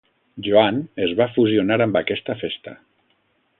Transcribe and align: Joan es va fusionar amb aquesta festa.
Joan 0.45 0.79
es 1.07 1.13
va 1.19 1.27
fusionar 1.35 1.79
amb 1.87 2.01
aquesta 2.01 2.39
festa. 2.43 2.77